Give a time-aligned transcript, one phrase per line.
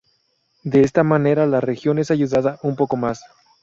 [0.63, 3.21] De esta manera la región es ayudada un poco más.